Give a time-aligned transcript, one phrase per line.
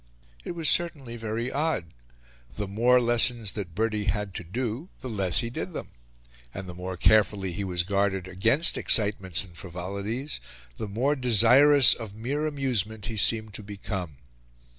[0.43, 1.93] It was certainly very odd:
[2.55, 5.89] the more lessons that Bertie had to do, the less he did them;
[6.55, 10.39] and the more carefully he was guarded against excitements and frivolities,
[10.77, 14.15] the more desirous of mere amusement he seemed to become.